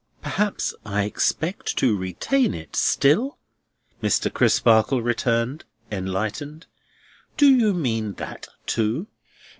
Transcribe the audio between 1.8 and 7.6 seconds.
retain it still?" Mr. Crisparkle returned, enlightened; "do